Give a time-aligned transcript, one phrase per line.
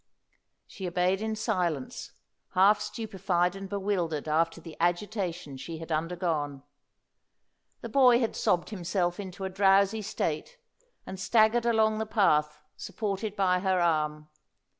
[0.65, 2.13] She obeyed in silence,
[2.55, 6.63] half stupefied and bewildered after the agitation she had undergone.
[7.81, 10.57] The boy had sobbed himself into a drowsy state,
[11.05, 14.27] and staggered along the path supported by her arm.